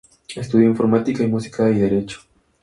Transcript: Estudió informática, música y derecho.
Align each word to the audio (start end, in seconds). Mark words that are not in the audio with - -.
Estudió 0.35 0.67
informática, 0.67 1.27
música 1.27 1.69
y 1.69 1.75
derecho. 1.75 2.21